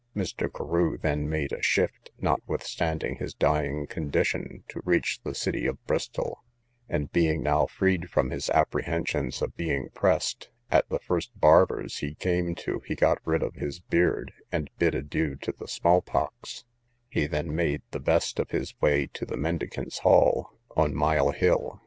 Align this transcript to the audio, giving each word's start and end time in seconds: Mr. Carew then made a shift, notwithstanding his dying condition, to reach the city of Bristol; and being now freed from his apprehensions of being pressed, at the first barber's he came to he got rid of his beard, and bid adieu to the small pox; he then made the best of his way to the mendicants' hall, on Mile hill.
Mr. 0.15 0.51
Carew 0.51 0.97
then 0.97 1.29
made 1.29 1.53
a 1.53 1.61
shift, 1.61 2.09
notwithstanding 2.19 3.17
his 3.17 3.35
dying 3.35 3.85
condition, 3.85 4.63
to 4.67 4.81
reach 4.83 5.19
the 5.23 5.35
city 5.35 5.67
of 5.67 5.77
Bristol; 5.85 6.43
and 6.89 7.11
being 7.11 7.43
now 7.43 7.67
freed 7.67 8.09
from 8.09 8.31
his 8.31 8.49
apprehensions 8.49 9.43
of 9.43 9.55
being 9.55 9.89
pressed, 9.93 10.49
at 10.71 10.89
the 10.89 10.97
first 10.97 11.29
barber's 11.39 11.97
he 11.99 12.15
came 12.15 12.55
to 12.55 12.79
he 12.83 12.95
got 12.95 13.19
rid 13.25 13.43
of 13.43 13.53
his 13.53 13.79
beard, 13.79 14.33
and 14.51 14.71
bid 14.79 14.95
adieu 14.95 15.35
to 15.35 15.51
the 15.51 15.67
small 15.67 16.01
pox; 16.01 16.65
he 17.07 17.27
then 17.27 17.53
made 17.55 17.83
the 17.91 17.99
best 17.99 18.39
of 18.39 18.49
his 18.49 18.73
way 18.81 19.05
to 19.05 19.23
the 19.23 19.37
mendicants' 19.37 19.99
hall, 19.99 20.49
on 20.75 20.95
Mile 20.95 21.29
hill. 21.29 21.79